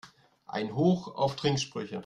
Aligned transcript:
Ein 0.47 0.75
Hoch 0.75 1.13
auf 1.15 1.35
Trinksprüche! 1.35 1.99